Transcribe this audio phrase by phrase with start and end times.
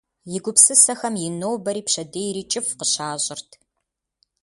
[0.35, 3.49] И гупсысэхэм и нобэри пщэдейри кӏыфӏ къыщащӏырт.